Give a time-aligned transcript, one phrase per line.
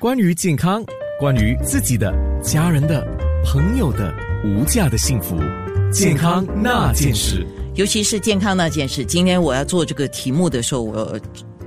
[0.00, 0.84] 关于健康，
[1.20, 2.12] 关于自己的、
[2.42, 3.06] 家人的、
[3.44, 4.12] 朋友的
[4.44, 5.38] 无价的幸福，
[5.92, 9.04] 健康那件事，尤其是健康那件事。
[9.04, 11.18] 今天我要做这个题目的时候，我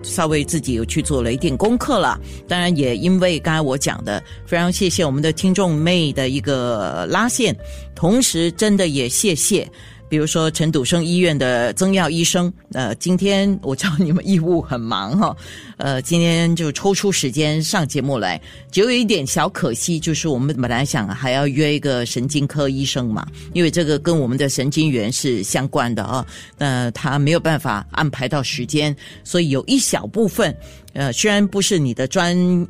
[0.03, 2.19] 稍微自己有去做了一点功课了。
[2.49, 7.55] 当然，也因为刚才我讲的，非常谢谢我们的听众妹的一个拉线，
[7.95, 9.65] 同时真的也谢谢。
[10.09, 15.35] 比如说陈笃生医院的曾耀医生，呃，今天我知道你们医务很忙哈，
[15.77, 18.41] 呃，今天就抽出时间上节目来，
[18.71, 26.25] 只有一点小可惜，就是我们本来想还要约一个神经科医生嘛，因为这个跟我们的神经元是相关的啊，
[26.57, 30.55] 那他没有办法安排到时间，所以有一小部分，
[30.93, 32.67] 呃，虽然不是你的专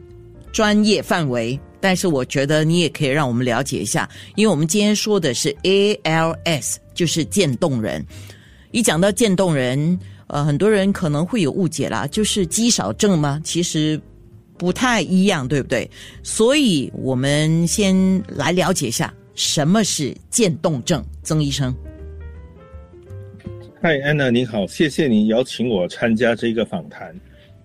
[0.51, 1.59] 专业范围。
[1.79, 8.03] 但是我觉得你也可以让我们了解一下，因为我们今天说的是 ALS，就是渐冻人。
[8.71, 13.39] 一讲到渐冻人，呃，很多人可能会有误解啦，就是肌少症吗？
[13.43, 13.99] 其实
[14.57, 15.89] 不太一样，对不对？
[16.23, 17.95] 所以我们先
[18.27, 21.73] 来了解一下什么是渐冻症，曾医生。
[23.79, 27.15] 嗨，安娜，你好，谢谢你邀请我参加这个访谈。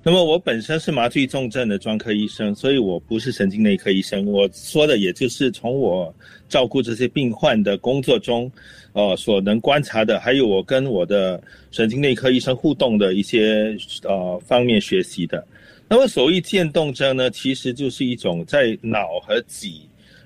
[0.05, 4.27] 那么我本身是麻醉重症的专科医生，所以我不是神经内科医生。
[4.27, 6.13] 我说的也就是从我
[6.49, 8.51] 照顾这些病患的工作中，
[8.95, 15.47] 呃，所能观察的，还有我跟我的神经内科医生互动的一些呃方面学习的。
[15.89, 19.83] 那么所谓渐冻症呢，其实就是一种在脑和脊，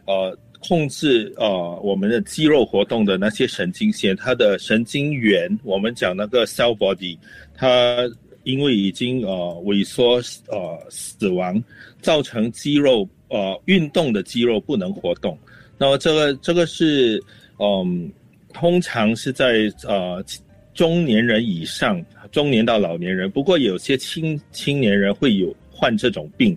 [0.06, 7.19] 呃，控制呃我们的肌肉活动的那些神经线，它的神经元，我们讲那个 cell body，
[7.54, 8.10] 它。
[8.47, 11.61] 因为已经呃萎缩呃死亡，
[12.00, 15.36] 造成肌肉呃运动的肌肉不能活动，
[15.77, 17.20] 那么这个这个是
[17.58, 18.08] 嗯
[18.55, 20.25] 通常是在呃
[20.75, 26.56] 中年人以上，中年到老年人，不过有些青青年人会有患这种病，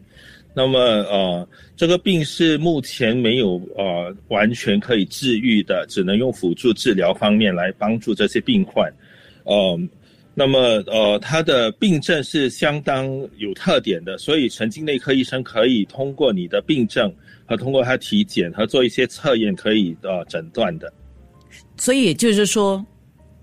[0.53, 8.93] 那么呃这个病是目前没有呃完全可以治愈的，只能用辅助治疗方面来帮助这些病患，
[9.45, 9.89] 嗯。
[10.35, 13.05] 那么，呃，他的病症是相当
[13.37, 17.13] 有特点的，所以神经内科医生可以通过你的病症
[17.45, 20.91] 和通过他体检和做一些测验，可以呃诊断的。
[21.75, 22.85] 所以就是说，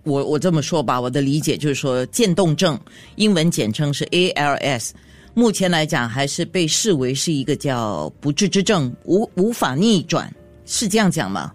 [0.05, 2.79] 我我这么说吧，我的理解就是说，渐冻症
[3.17, 4.93] 英文简称是 ALS，
[5.35, 10.33] 目前来讲还是被视为是一个叫不治之症，无无法逆转，
[10.65, 11.53] 是这样讲吗？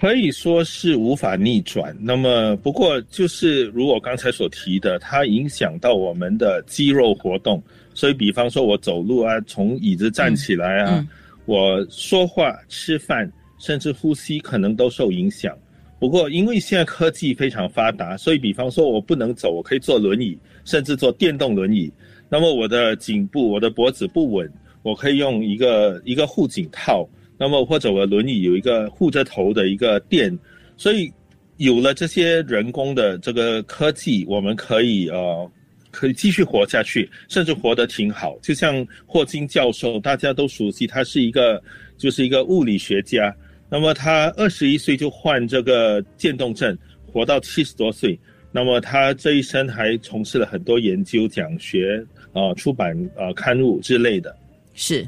[0.00, 1.96] 可以说是无法逆转。
[2.00, 7.62] 那么，不过就是如我刚才所提的，它影响到我们的肌肉活动。
[7.94, 11.06] 所以，比方说我走路啊，从椅子站起来啊，
[11.46, 15.56] 我说话、吃饭，甚至呼吸，可能都受影响。
[16.00, 21.90] 不过，因为现在科技非常发达，所以比方说我不能走，我可以坐轮椅，甚至坐电动轮椅。
[22.28, 24.50] 那么，我的颈部、我的脖子不稳，
[24.82, 27.08] 我可以用一个一个护颈套。
[27.36, 30.38] 那么或者我轮椅有一个护着头的一个垫，
[30.76, 31.12] 所以
[31.56, 35.50] 有了这些人工的这个科技，我们可以呃
[35.90, 38.38] 可以继续活下去，甚至活得挺好。
[38.40, 41.62] 就像霍金教授，大家都熟悉，他是一个
[41.96, 43.34] 就是一个物理学家。
[43.68, 48.18] 那么他二十一岁就患这个渐冻症，活到七十多岁。
[48.52, 54.36] 那么他这一生还从事了很多研究、讲学啊、出版啊刊物之类的。
[54.74, 55.04] 是。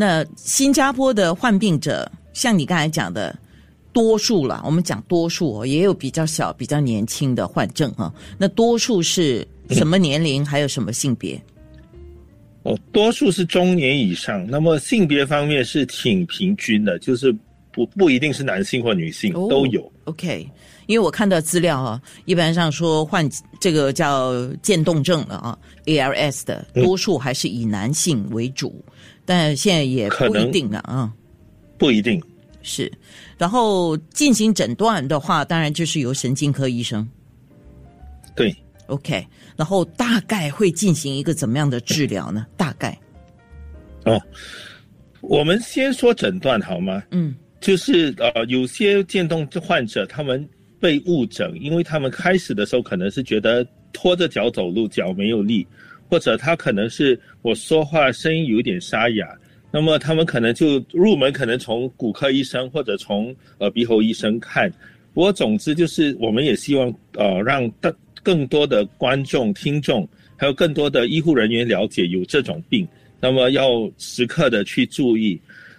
[0.00, 3.36] 那新加坡的患病者，像你刚才讲的，
[3.92, 4.62] 多数了。
[4.64, 8.14] 我们讲多数哦，也有比较小、比较年轻的患症啊。
[8.38, 10.46] 那多数是什么年龄？
[10.46, 11.36] 还有什么性别？
[12.62, 14.46] 哦，多数是中年以上。
[14.48, 17.36] 那么性别方面是挺平均的，就是
[17.72, 19.90] 不不一定是男性或女性都有。
[20.08, 20.48] OK，
[20.86, 23.28] 因为我看到资料啊，一般上说患
[23.60, 28.84] 这个叫渐冻症的啊，ALS 的多数还是以男性为主。
[29.26, 31.12] 但现在也不一定了啊，
[31.76, 32.22] 不一定
[32.62, 32.90] 是。
[33.36, 37.06] 然后进行诊断的话，当然就是由神经科医生。
[38.34, 39.26] 对，OK。
[39.54, 42.46] 然后大概会进行一个怎么样的治疗呢？
[42.56, 42.98] 大概
[44.04, 44.18] 哦，
[45.20, 47.02] 我们先说诊断好吗？
[47.10, 50.48] 嗯，就是呃，有些渐冻患者他们
[50.80, 55.66] 被误诊，因为他们开始的时候可能是觉得拖着脚走路，脚没有力。
[56.10, 59.28] 或者他可能是我说话声音有点沙哑，
[59.70, 64.72] 那么他们可能就入门，可能从骨科医生或者从耳鼻喉医生看。
[65.12, 72.88] 不过总之就是，我们也希望呃让更更多的观众、听众，还有更多的医护人员了解有这种病，
[73.20, 73.68] 那么要
[73.98, 75.38] 时刻的去注意。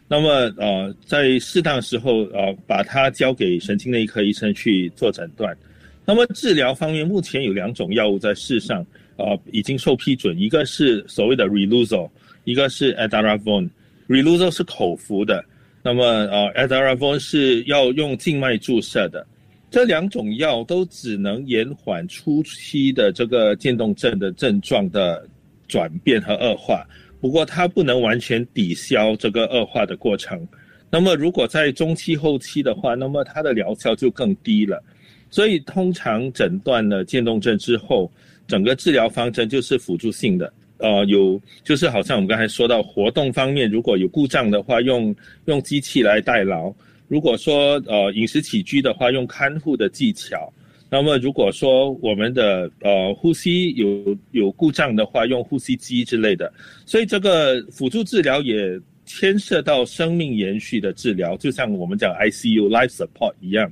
[0.10, 5.56] 那么呃在适当时候呃把它交给神经内科医生去做诊断。
[6.04, 8.86] 那么治疗方面，目前有两种药物在世上。
[9.22, 12.10] 呃，已经受批准，一个是所谓的 Reluzol，
[12.46, 15.44] 一个是 Adaravone，Reluzole 是口服的，
[15.84, 19.28] 那么呃 a d a r a v o n 是要用静脉注射的。
[19.70, 25.28] 这两种药都只能延缓初期的这个渐冻症的症状的
[25.68, 26.88] 转变和恶化，
[27.22, 30.48] 不过它不能完全抵消这个恶化的过程。
[30.90, 34.84] 那么如果在中期后期的话，那么它的疗效就更低了。
[35.30, 38.12] 所以通常诊断了渐冻症之后，
[38.48, 40.52] 整个治疗方针就是辅助性的。
[40.80, 45.16] 呃，有就是好像我们刚才说到活动方面，如果有故障的话，用
[45.46, 46.74] 用机器来代劳。
[47.08, 50.52] 如果说呃饮食起居的话，用看护的技巧；
[50.90, 56.52] 那么如果说我们的呃呼吸有有故障的话，用呼吸机之类的。
[56.86, 63.72] 所以这个辅助治疗也牵涉到生命延续的治疗，就像我们讲 ICU life support 一样。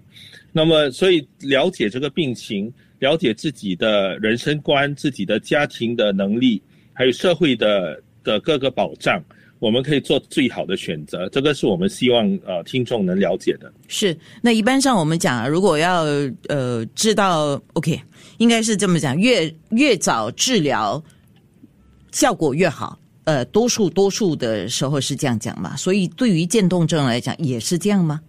[0.52, 6.62] 那么所以了解这个病情，了解自己的人生观、自己的家庭的能力，
[6.94, 9.24] 还有社会的的各个保障。
[9.60, 13.72] 我们可以做最好的选择，这个是我们希望呃听众能了解的。
[13.88, 16.04] 是，那一般上我们讲，如果要
[16.48, 18.00] 呃知道，OK，
[18.38, 21.04] 应该是这么讲，越越早治疗
[22.12, 23.00] 效果越好。
[23.24, 28.22] 呃，多数多数的时候是这样讲嘛，所以对于渐冻症来讲也是这样吗？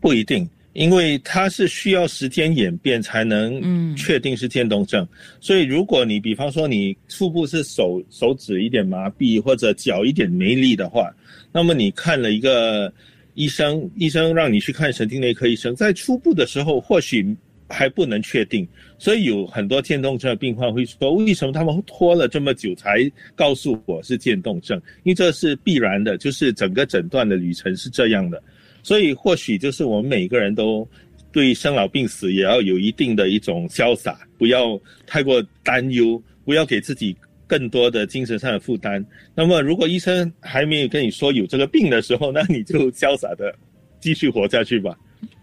[0.00, 0.48] 不一定。
[0.74, 5.06] 因为它是需要时间演变才能确定是渐冻症，
[5.40, 11.10] 所以如果你比方说你腹部是手手指一点麻痹或者脚一点没力的话，
[11.52, 12.92] 那么你看了一个
[13.34, 17.34] 医生，医生让你去看神经内科医生，在初步的时候或许
[17.68, 18.66] 还不能确定，
[18.98, 24.76] 所以有很多渐冻症的病患会说，为什么他们拖了这么久才告诉我是渐冻症？
[25.04, 28.42] 因为这是必然的，就是整个诊断的旅程是这样的。
[28.84, 30.86] 所以，或许就是我们每个人都
[31.32, 37.16] 对生老病死也要有一定的一种潇洒，不要太过担忧，不要给自己
[37.46, 39.04] 更多的精神上的负担。
[39.34, 43.52] 那么，如果医生还没有跟你说有这个病的时候，那你就潇洒的
[44.00, 44.94] 继续活下去吧。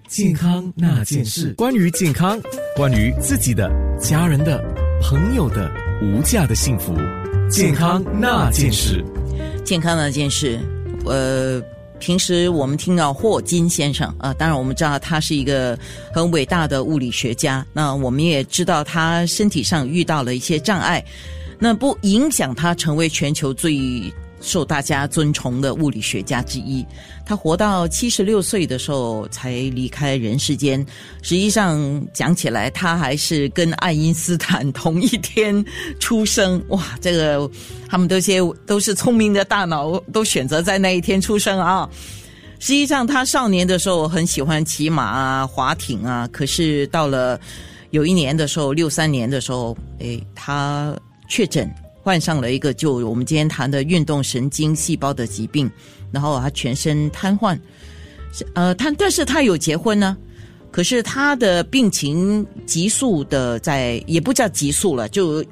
[0.07, 2.39] 健康那件事，关于健康，
[2.75, 4.63] 关于自己的、家人的、
[5.01, 5.69] 朋友的
[6.03, 6.95] 无价的幸福。
[7.49, 9.03] 健康那件事，
[9.65, 10.59] 健康那件事，
[11.05, 11.59] 呃。
[12.01, 15.77] 平时我们听到霍金先生啊，当然我们知道他是一个
[16.11, 17.65] 很伟大的物理学家。
[17.71, 21.05] 那我们也知道他身体上遇到了一些障碍，
[21.59, 24.11] 那不影响他成为全球最。
[24.41, 26.85] 受大家尊崇的物理学家之一，
[27.25, 30.85] 他活到七十六岁的时候才离开人世间。
[31.21, 35.63] 实际上讲起来，他还是跟爱因斯坦同一天
[35.99, 36.61] 出生。
[36.69, 37.49] 哇，这个
[37.87, 41.87] 他们这些都是聪明的大脑，都选择在那一天出生啊。
[42.59, 47.39] 实际上，他少年的时候很喜欢骑马啊、划艇啊，可是到了
[47.91, 50.95] 有一年的时候，六三年的时候，哎，他
[51.27, 51.67] 确诊。
[52.03, 55.69] 患上了一个就我们今天谈的运动神经细胞的疾病，
[56.11, 57.57] 然后他全身瘫痪，
[58.53, 60.17] 呃，他但是他有结婚呢，
[60.71, 65.45] 可是他的病情急速的在，也不叫急速了，就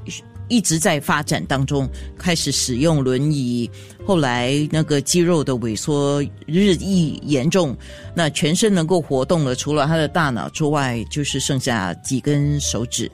[0.48, 1.88] 一直在发展当中，
[2.18, 3.69] 开始使用轮椅，
[4.04, 7.78] 后来那个肌肉的萎缩日益严重，
[8.16, 13.12] 那全身能够活动的除了他的大脑之外，就是剩下几根手指。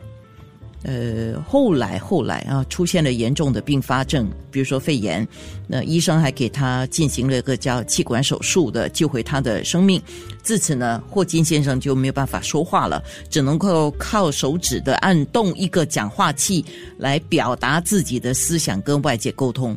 [0.88, 5.28] 呃，后来后来啊，出现了严重的并发症，比如说肺炎，
[5.68, 10.00] 那医生还给他进行了一个叫气管手术的，救回他的生命。
[10.44, 16.64] 自此呢，霍金先生就没有办法说话了，只能够靠手指的按动一个讲话器
[17.00, 19.76] 来表达自己的思想跟外界沟通。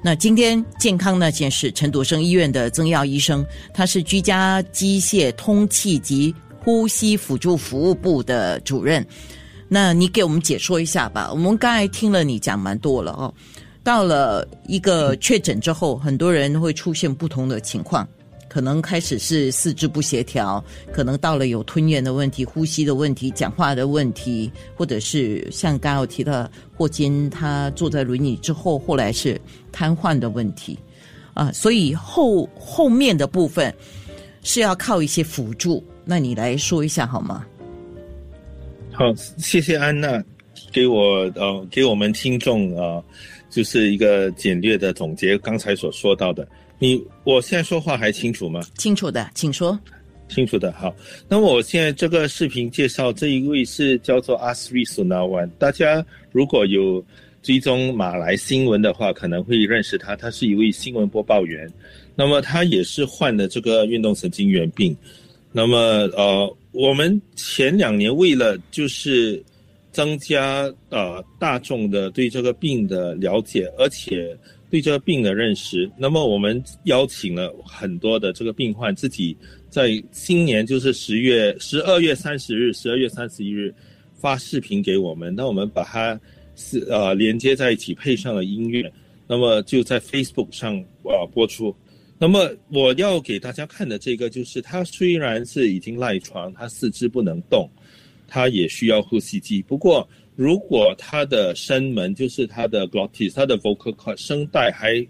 [0.00, 9.04] 那今天健康那件事，陈笃生医院的曾耀医生，他是居家机械通气及呼吸辅助服务部的主任。
[9.68, 11.28] 那你给我们解说一下吧。
[11.30, 13.32] 我们刚才听了你讲蛮多了哦。
[13.84, 18.06] 到了一个确诊之后，很多人会出现不同的情况，
[18.48, 29.40] 可能开始是四肢不协调，可能到了有吞咽的问题、呼吸的问题、讲话的问题，或者是像刚刚我提到霍金他坐在轮椅之后，后来是
[29.72, 30.78] 瘫痪的问题
[31.32, 31.50] 啊。
[31.52, 33.74] 所以后后面的部分
[34.42, 35.82] 是要靠一些辅助。
[36.04, 37.46] 那你来说一下好吗？
[38.98, 40.20] 好，谢谢安娜，
[40.72, 43.00] 给我呃给我们听众啊，
[43.48, 46.46] 就是一个简略的总结刚才所说到的。
[46.80, 48.60] 你我现在说话还清楚吗？
[48.76, 49.78] 清楚的，请说。
[50.28, 50.92] 清楚的，好。
[51.28, 57.00] 那么我现在这个视频介绍这一位是叫做阿斯瑞苏纳万，大家如果有
[57.40, 61.72] 追踪马来新闻的话，可能会认识他，他是一位新闻播报员。
[62.16, 64.96] 那么他也是患了这个运动神经元病。
[65.52, 65.78] 那么
[66.16, 66.52] 呃。
[66.78, 69.42] 我们前两年为了就是
[69.90, 74.38] 增加呃大众的对这个病的了解，而且
[74.70, 75.90] 对这个病的认识。
[75.98, 79.36] 那么我们邀请了很多的这个病患自己
[79.68, 83.74] 在今年就是十月十二月三十日、十二月三十一日
[84.14, 86.20] 发视频给我们，那我们把它
[86.54, 88.88] 是呃连接在一起，配上了音乐，
[89.26, 91.74] 那么就在 Facebook 上啊播出。
[92.20, 97.70] 那么我要给大家看的这个就是，他虽然是已经赖床，他四肢不能动，
[98.26, 99.62] 他也需要呼吸机。
[99.62, 105.06] 不过，如果他的声门，就是他的 glottis，他的 vocal cord 声带还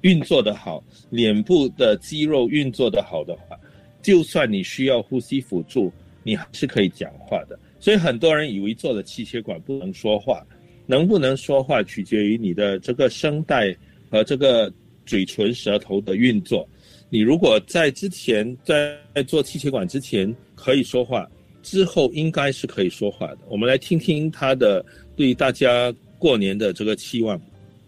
[0.00, 3.54] 运作的好，脸部的肌肉运作的好的话，
[4.00, 5.92] 就算你需要呼吸辅助，
[6.22, 7.58] 你还是可以讲话的。
[7.78, 10.42] 所以很多人以为做了气血管不能说话，
[10.86, 13.76] 能不能说话取决于你的这个声带
[14.10, 14.72] 和这个。
[15.10, 16.64] 嘴唇、舌头的运作，
[17.08, 21.28] 你如果在之前在做气血管之前可以说话，
[21.64, 23.38] 之后应该是可以说话的。
[23.48, 24.84] 我们来听听他的
[25.16, 27.40] 对大家过年的这个期望。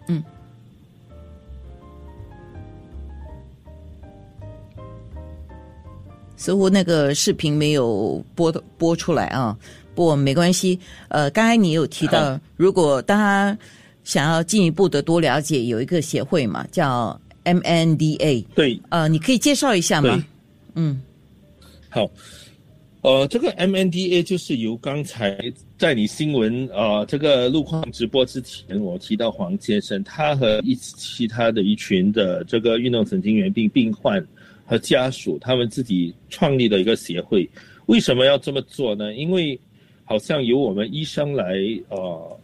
[0.09, 0.21] 嗯，
[6.37, 9.57] 似乎那个视频没有播播出来啊，
[9.95, 10.77] 不过没关系。
[11.07, 13.57] 呃，刚才你有提到，如果大家。
[14.05, 18.45] 想要进一步的多了解，有一个协会嘛，叫 MNDA。
[18.55, 20.25] 对，呃，你可以介绍一下吗？
[20.75, 21.01] 嗯，
[21.89, 22.11] 好，
[23.03, 25.39] 呃，这个 MNDA 就是由刚才
[25.79, 34.25] 在你新闻啊这个路况直播之前，我提到黄先生，他和一其他的一群的这个运动神经元病病患
[34.67, 37.49] 和家属，他们自己创立的一个协会。
[37.87, 39.15] 为什么要这么做呢？
[39.15, 39.59] 因为
[40.05, 41.55] 好像由我们医生来
[41.89, 42.39] 呃。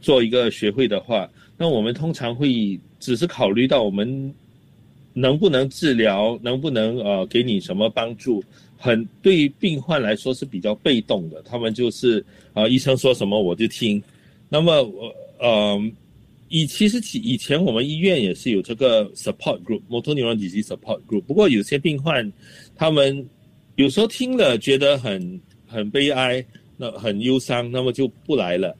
[0.00, 4.34] 做一个学会的话，那我们通常会只是考虑到我们
[5.12, 8.42] 能不能治疗，能不能呃给你什么帮助，
[8.76, 14.02] 很对于病患来说是比较被动的，他们就是啊医生说什么我就听。
[14.48, 15.92] 那么我呃
[16.48, 21.22] 以其实以前我们医院也是有这个 support group，motor neuron disease support group。
[21.22, 22.32] 不过有些病患
[22.76, 23.26] 他们
[23.74, 26.44] 有时候听了觉得很很悲哀，
[26.76, 28.76] 那很忧伤，那么就不来了。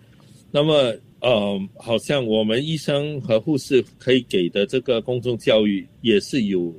[0.53, 0.95] 那么
[1.27, 6.73] 呃，好像我们医生和护士可以给的这个公众教育也是有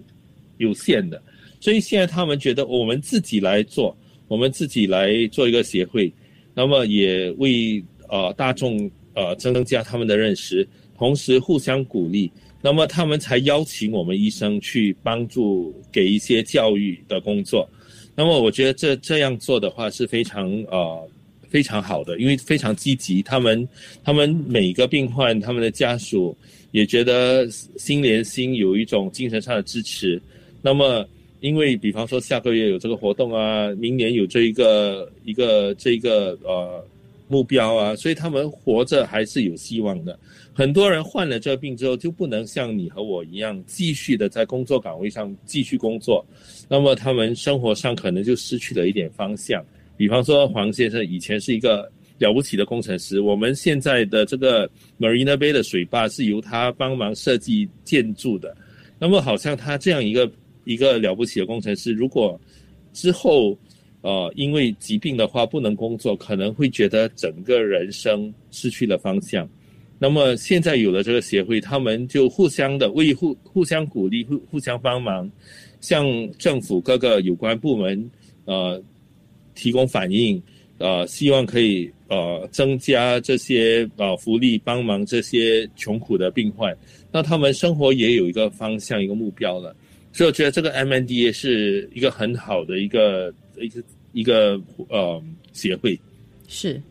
[0.57, 1.21] 有限的，
[1.59, 3.93] 所以现在他们觉得我们自己来做，
[4.29, 6.09] 我们自己来做一个协会，
[6.53, 10.65] 那么也为呃大众呃增加他们的认识，
[10.97, 17.69] 同时互相鼓励，那么他们才邀请我们医生去帮助给一些教育的工作，
[18.15, 21.09] 那么我觉得这这样做的话是非常呃。
[21.49, 23.21] 非常好的，因为非常积极。
[23.23, 23.67] 他们，
[24.03, 26.35] 他们每个病患，他们的家属
[26.71, 30.21] 也觉得心连心，有一种精神上的支持。
[30.61, 31.07] 那么，
[31.39, 36.83] 因为比方说下个月有这个活动啊，明年有这一个一个这一个呃
[37.27, 40.17] 目标啊，所以他们活着还是有希望的。
[40.53, 46.25] 很多人患了这个病之后，就不能像你和我一样继续的在工作岗位上继续工作，
[46.67, 49.63] 那么他们生活上可能就失去了一点方向。
[49.97, 53.19] 比方说，黄先生以前是一个了不起的工程师。
[53.19, 58.55] 我们现在的这个 Marina Bay 的水坝是由他帮忙设计建筑的。
[58.99, 60.31] 那么，好像他这样一个
[60.65, 62.39] 一个了不起的工程师，如果
[62.93, 63.57] 之后
[64.01, 69.49] 呃因为疾病的话不能工作，可能会觉得整个人生失去了方向。
[69.97, 75.27] 那么现在有了这个协会，他们就互相的为互互相鼓励，互互相帮忙，
[75.81, 76.05] 向
[76.37, 78.11] 政府各个有关部门
[78.45, 78.79] 呃。
[79.57, 80.41] 提供反应，
[80.77, 86.73] 呃，希望可以呃增加这些呃福利，帮忙这些穷苦的病患，
[87.11, 89.75] 那他们生活也有一个方向，一个目标了。
[90.13, 93.83] 所以我觉得这个 MNDA 是一个很好的一个一个
[94.13, 94.59] 一个
[94.89, 95.21] 呃
[95.53, 95.99] 协会。
[96.47, 96.81] 是，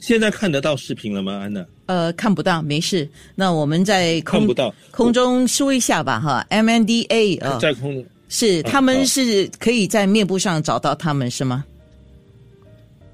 [0.00, 1.64] 现在看得到视频了吗，安娜？
[1.86, 3.06] 呃，看不到，没事。
[3.34, 11.64] 那我们在看不到空中说一下吧，哈，MNDA 啊，在空是他们是可以在面部上找到他们是吗？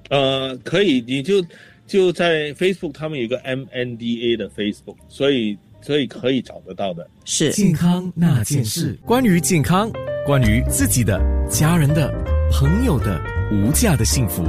[0.08, 1.44] 呃，可以，你就
[1.86, 7.08] 就在 Facebook，他们有个 MNDA 的 Facebook，所以所以可以找得到的。
[7.24, 9.90] 是健康那件事，关于健康，
[10.24, 12.10] 关于自己的、家人的、
[12.50, 13.20] 朋友的
[13.52, 14.42] 无价的幸福，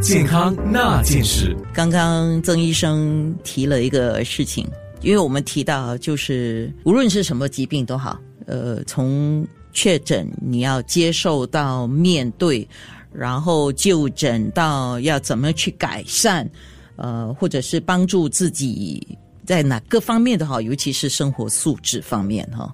[0.00, 1.56] 健康那件事。
[1.74, 4.64] 刚刚曾医生提了一个事情，
[5.02, 12.66] 因为我们提到就是无论是什么疾病都好，呃，从确诊你要接受到面对。
[13.12, 16.48] 然后就诊到要怎么去改善，
[16.96, 19.06] 呃，或者是帮助自己
[19.44, 22.72] 在哪各方面的哈，尤其是生活素质方面哈。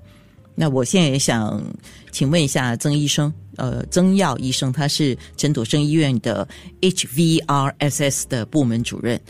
[0.54, 1.62] 那我现在也想
[2.10, 6.48] 请问一下曾医生，呃曾耀医生，他是陈朵生医院的
[6.80, 9.20] HVRSS 的部门主任。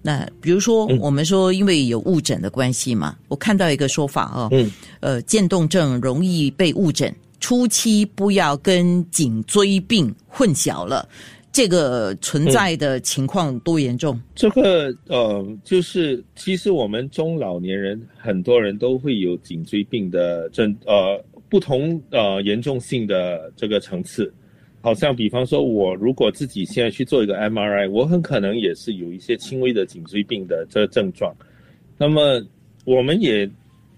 [0.00, 4.70] 那比如说，我们说因为有误诊的关系嘛，我看到一个说法哦，嗯，
[5.00, 7.12] 呃，渐冻症容易被误诊，
[7.46, 11.08] 初期不要跟颈椎病混淆了。
[11.52, 14.20] 这个存在的情况多严重？
[14.34, 24.34] 这个呃，就是其实我们中老年人很多人都会有颈椎病的症，呃，不同呃严重性的这个层次。
[24.80, 31.32] 好像比方说，我如果自己现在去做一个 MRI，我很可能也是有一些轻微的颈椎病的这个症状。
[31.96, 32.44] 那么
[32.84, 33.48] 我们也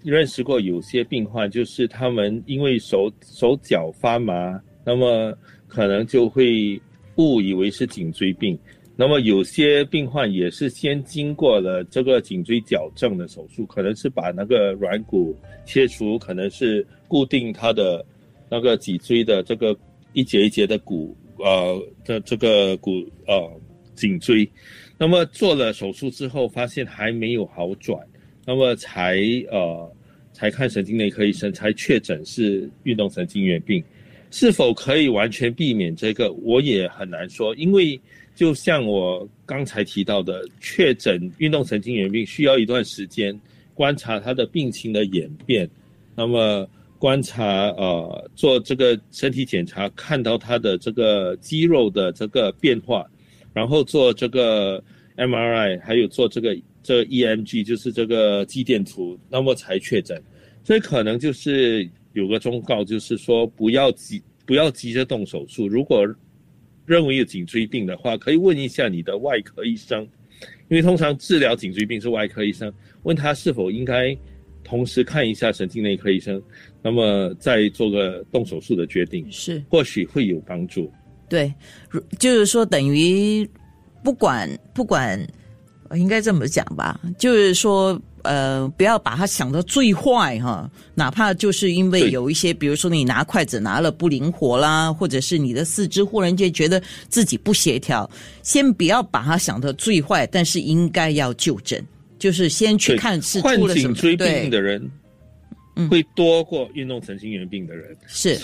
[0.03, 5.37] 认识过有些病患，就是他们因为手手脚发麻，那么
[5.67, 6.81] 可能就会
[7.15, 8.57] 误以为是颈椎病。
[8.95, 18.05] 那么有些病患也是先经过了这个颈椎矫正的手术，可能是把那个软骨切除，可能是固定他的
[18.49, 19.77] 那个脊椎的这个。
[20.13, 22.89] 一节一节的骨，呃的这个骨，
[23.27, 23.61] 呃
[23.93, 24.49] 颈椎，
[24.97, 28.03] 那么做了手术之后，发现还没有好转，
[28.49, 29.95] 那么才呃
[30.33, 33.83] 才看神经内科医生，才确诊是运动神经元病，
[34.31, 38.01] 是否可以完全避免这个，我也很难说，因为
[38.33, 43.39] 就像我刚才提到的，确诊运动神经元病需要一段时间
[43.75, 45.69] 观察他的病情的演变，
[46.15, 46.67] 那么。
[46.97, 53.09] 观察呃，做这个身体检查，看到他的这个肌肉的这个变化，
[53.53, 54.83] 然后做这个
[55.15, 56.53] MRI，还有做这个
[56.89, 60.19] 这 EMG，就是这个肌电图，那么才确诊。
[60.63, 65.67] 所以可能就是有个忠告，就是说不要急，不要急着动手术。
[65.67, 66.03] 如果
[66.87, 70.01] 认为有颈椎病的话，可以问一下你的外科医生，
[70.67, 74.17] 因为通常治疗颈椎病是外科医生，问他是否应该。
[74.61, 76.39] 同时看一下神经内科医生，
[76.83, 80.91] 那么再做个动手术的决定，是或许会有帮助。
[81.27, 81.51] 对，
[82.19, 83.49] 就是说等于
[84.03, 85.19] 不管不管，
[85.95, 98.09] 应该这么讲吧，就是说呃，不要把它想的最坏哈，哪怕就是因为有一些，比如说你拿筷子拿了不灵活啦，或者是你的四肢忽然间觉得自己不协调，
[98.43, 101.83] 先不要把它想的最坏，但是应该要就诊。
[102.19, 104.91] 就是先去看是患颈椎病的人，
[105.89, 107.95] 会多过运动神经元病的人。
[108.05, 108.37] 是，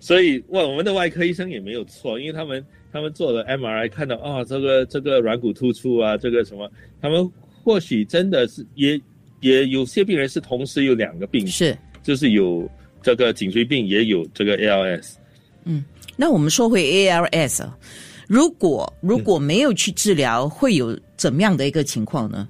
[0.00, 6.70] 所以我我们的外科医生也没有错，因为他们他们做了 MRI 看到啊，这个这个软骨突出啊，这个什么，
[7.02, 7.28] 他们
[7.64, 9.00] 或许真的是也
[9.40, 12.70] 也有些病人是同时有两个病，是，就是有
[13.02, 15.14] 这个颈椎病，也有这个 ALS。
[15.64, 15.84] 嗯，
[16.16, 17.68] 那我们说回 ALS，
[18.28, 22.48] 如果如果没有去治疗，会有怎么样的一个情况呢？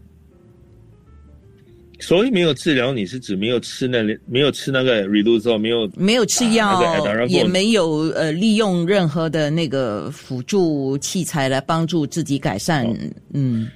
[2.07, 12.87] 所以没有治疗，你是指没有吃那没有吃那个 r e l u z o 没有没有吃药，也没有呃利用任何的那个辅助器材来帮助自己改善。
[13.33, 13.71] 嗯，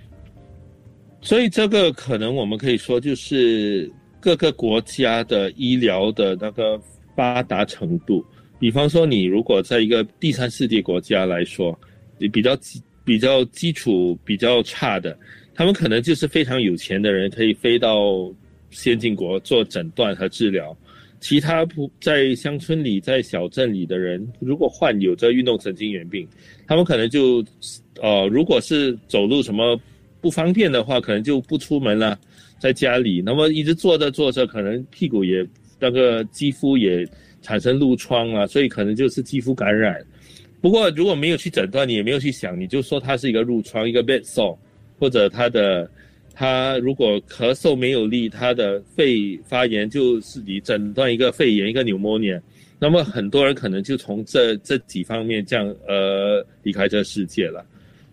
[1.23, 6.79] 所以这个可能我们可以说，就是各个国家的医疗的那个
[7.17, 8.23] 发达程度。
[8.59, 11.79] 比方说，你如果在一个第三世界国家来说，
[12.19, 15.19] 你比较基比较基础比较差的。
[15.59, 18.33] 他们可能就是非常有钱的人，可以飞到
[18.71, 20.75] 先进国做诊断和治疗。
[21.18, 26.25] 其他不在乡村里、在小镇里的人，如果患有这运动神经元病，
[26.64, 27.44] 他们可能就，
[28.01, 29.77] 呃，如果是走路什么
[30.21, 32.16] 不方便的话，可能就不出门了，
[32.61, 33.21] 在家里。
[33.21, 35.44] 那么一直坐着坐着，可能屁股也
[35.81, 37.05] 那个肌肤也
[37.42, 40.01] 产生褥疮啊，所以可能就是肌肤感染。
[40.61, 44.57] 不过如果没有去诊断，你也没有去想，你就说它是一个褥疮，一个 bed sore。
[44.99, 45.91] 或者他的
[46.35, 52.41] 他如果咳嗽没有力，他的肺发炎就是你诊断一个肺炎一个 pneumonia，
[52.79, 57.65] 那么很多人可能就从这这几方面这样呃离开这世界了。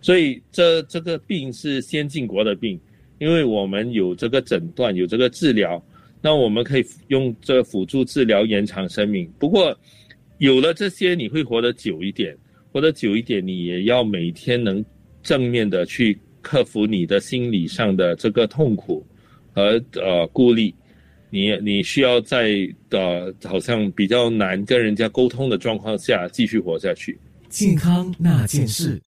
[0.01, 2.79] 所以这这个病是先进国的病，
[3.19, 5.83] 因为我们有这个诊断有这个治疗，
[6.21, 9.31] 那我们可以用这辅助治疗延长生命。
[9.39, 9.75] 不过
[10.39, 12.35] 有了这些，你会活得久一点，
[12.71, 14.83] 活得久一点，你也要每天能
[15.21, 16.17] 正面的去。
[16.45, 19.03] 克服你的心理上的这个痛苦
[19.51, 20.73] 和呃孤立，
[21.31, 22.51] 你你需要在
[22.91, 27.17] 呃好像比较难跟人家沟通的状况下继续活下去。
[27.49, 29.01] 健康那件事。